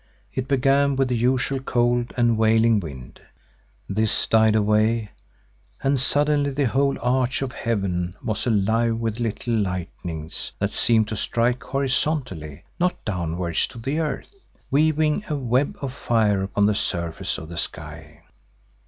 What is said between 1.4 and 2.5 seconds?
cold and